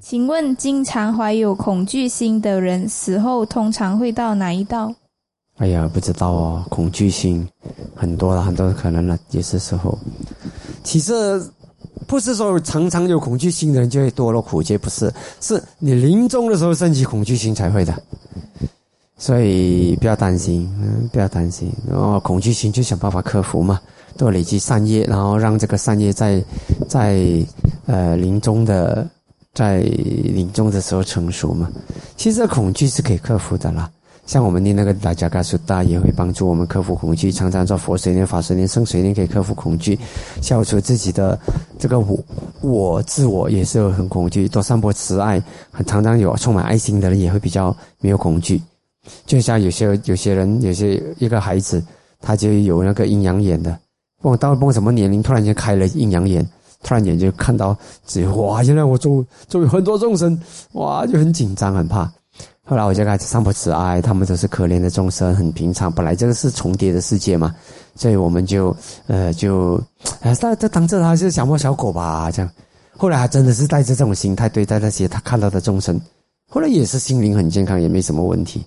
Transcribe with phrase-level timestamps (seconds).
[0.00, 4.94] 请问，经常怀有恐惧心的人死后通常会到哪一道？
[5.56, 7.48] 哎呀，不知道哦，恐惧心
[7.94, 9.18] 很多了，很多可能了。
[9.30, 9.98] 有些时候，
[10.84, 11.42] 其实
[12.06, 17.94] 不是说常常有恐惧心的人就会堕落苦劫，不是，是你临终的时候升起恐惧心才会的。
[19.18, 21.72] 所以不要担心，嗯，不要担心。
[21.90, 23.80] 然后恐惧心就想办法克服嘛，
[24.18, 26.44] 多累积善业，然后让这个善业在
[26.86, 27.18] 在
[27.86, 29.08] 呃临终的
[29.56, 31.68] 在临终的时候成熟嘛。
[32.16, 33.90] 其实恐惧是可以克服的啦。
[34.26, 39.96] 像我们念那个大加嘎苏大也会帮助我们克服恐惧，常常做佛水念、法水念、圣水念可以克服恐惧，
[40.42, 41.38] 消除自己的
[41.78, 42.18] 这个我
[42.60, 48.60] 我自我也是很恐惧，多散播慈爱，很常常有充满爱心的人也会比较没有恐惧。
[49.26, 51.80] 就像有些有些人，有些一个孩子，
[52.20, 53.78] 他就有那个阴阳眼的，
[54.22, 56.44] 忘到忘什么年龄，突然间开了阴阳眼，
[56.86, 57.76] 突然间就看到
[58.06, 60.40] 只哇，原来我周周围很多众生，
[60.74, 62.08] 哇，就很紧张很怕。
[62.64, 65.90] 后来我就开始散播慈爱，他们都是可怜的众生，很平常。
[65.90, 67.52] 本来这个是重叠的世界嘛，
[67.96, 68.74] 所以我们就
[69.08, 69.74] 呃就
[70.20, 72.48] 啊，他他当着他是小猫小狗吧，这样。
[72.96, 76.00] 后来他真的是带着这种心态对待那些他看到的众生，
[76.48, 78.64] 后来也是心灵很健康，也没什么问题。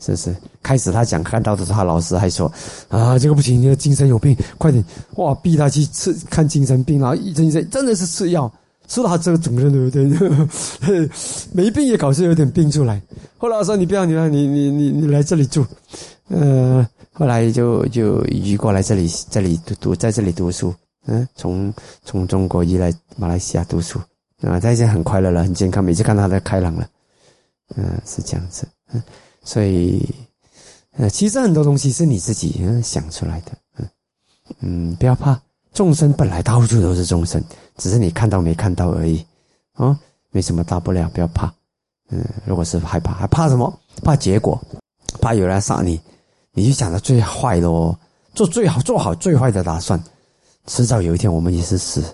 [0.00, 2.50] 是不是，开始他讲看到的时候，他老师还说
[2.88, 4.84] 啊，这个不行，你的精神有病，快点
[5.16, 8.50] 哇，逼他去吃看精神病，然后一针针真的是吃药。
[8.86, 10.46] 吃到他这个整个人对不
[10.86, 11.10] 对？
[11.52, 12.98] 没病也搞出有点病出来。
[13.36, 15.62] 后来我说你不要，你你你你你来这里住。
[16.28, 20.74] 呃，后来就就移过来这里这里读读在这里读书。
[21.04, 21.70] 嗯，从
[22.02, 23.98] 从中国移来马来西亚读书
[24.40, 26.88] 啊，他已经很快乐了，很健康，每次看他都开朗了。
[27.76, 28.66] 嗯，是这样子。
[28.94, 29.02] 嗯，
[29.48, 30.06] 所以
[30.98, 33.52] 呃，其实很多东西是你自己想出来的。
[33.78, 33.88] 嗯
[34.60, 35.40] 嗯，不要怕。
[35.72, 37.42] 众生本来到处都是众生，
[37.78, 39.24] 只是你看到没看到而已，
[39.72, 39.98] 啊，
[40.32, 41.50] 没什么大不了，不要怕。
[42.10, 43.72] 嗯，如果是害怕，还怕什么？
[44.02, 44.60] 怕结果，
[45.18, 45.98] 怕有人杀你，
[46.52, 47.98] 你就想到最坏的哦，
[48.34, 49.98] 做最好做好最坏的打算，
[50.66, 52.04] 迟早有一天我们也是死，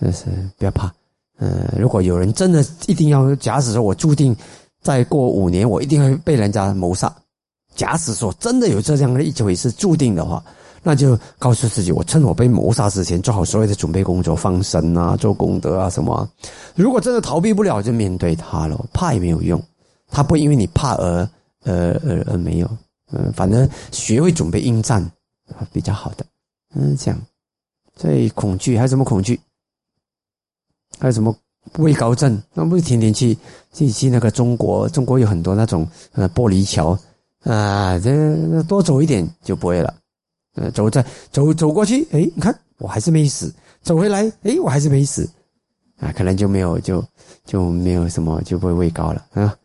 [0.00, 0.92] 真是不要怕。
[1.38, 4.36] 嗯，如果有人真的一定要，假使说我注定
[4.82, 7.14] 再过五年我一定会被人家谋杀，
[7.74, 10.42] 假使说真的有这样的一回事注定的话。
[10.84, 16.28] 那就告诉自己，我趁我被谋杀之前做好所有的准备工作，放生啊，做功德啊，什么？
[16.74, 18.84] 如果真的逃避不了，就面对他了。
[18.92, 19.62] 怕也没有用，
[20.08, 21.30] 他不因为你怕而
[21.62, 22.68] 而而而没有。
[23.12, 25.08] 嗯，反正学会准备应战
[25.72, 26.26] 比较好的。
[26.74, 27.20] 嗯，这样。
[27.96, 29.38] 所以恐惧还有什么恐惧？
[30.98, 31.32] 还有什么
[31.78, 32.40] 畏高症？
[32.54, 33.36] 那不是天天去
[33.72, 34.88] 去去那个中国？
[34.88, 36.98] 中国有很多那种呃玻璃桥
[37.44, 39.94] 啊，这多走一点就不会了。
[40.54, 45.26] 呃，走在走走过去，哎，你看我还是没死，走回来，哎，我还是没死，
[45.98, 47.02] 啊，可能就没有就
[47.46, 49.56] 就没有什么就不会畏高了啊，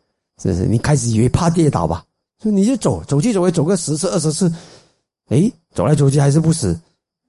[0.42, 0.64] 是不是？
[0.64, 2.02] 你开始以为怕跌倒吧？
[2.42, 4.50] 说你就走走去走回走个十次二十次，
[5.28, 6.80] 哎，走来走去还是不死，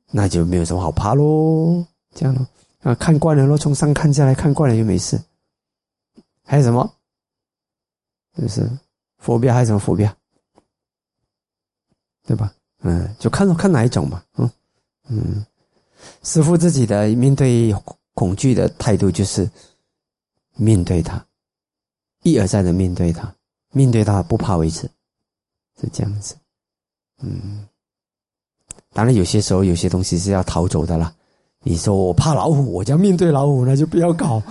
[0.09, 1.83] 那就没有什么好怕喽，
[2.15, 2.47] 这样咯，
[2.79, 5.21] 啊，看惯了咯，从上看下来看惯了就没事。
[6.43, 6.95] 还有什么？
[8.37, 8.69] 就是
[9.17, 10.11] 佛标还有什么佛标？
[12.25, 12.53] 对吧？
[12.81, 14.23] 嗯，就看看哪一种吧。
[14.37, 14.49] 嗯
[15.09, 15.45] 嗯，
[16.23, 17.75] 师傅自己的面对
[18.13, 19.49] 恐惧的态度就是
[20.55, 21.25] 面对它，
[22.23, 23.35] 一而再的面对它，
[23.71, 24.89] 面对它不怕为止，
[25.81, 26.35] 是这样子。
[27.21, 27.67] 嗯，
[28.93, 31.13] 当然有些时候有些东西是要逃走的啦。
[31.63, 34.41] 你说我怕老虎，我就要面对老虎，那就不要搞。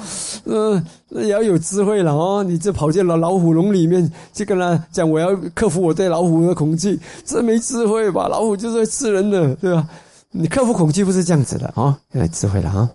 [0.45, 2.45] 嗯，也要有智慧了哦。
[2.45, 8.29] 你这跑进了老虎笼里面，这个呢讲我要克服我对老虎的恐惧，这没智慧吧？
[8.29, 9.89] 老虎就是会吃人的，对吧？
[10.31, 12.91] 你克服恐惧不是这样子的啊，要有智慧了啊。